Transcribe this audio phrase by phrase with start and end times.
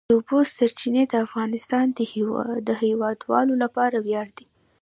[0.09, 1.85] د اوبو سرچینې د افغانستان
[2.67, 4.47] د هیوادوالو لپاره ویاړ دی.